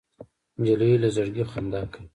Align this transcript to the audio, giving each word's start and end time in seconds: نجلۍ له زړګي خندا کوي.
نجلۍ 0.59 0.91
له 1.01 1.09
زړګي 1.15 1.43
خندا 1.51 1.81
کوي. 1.91 2.07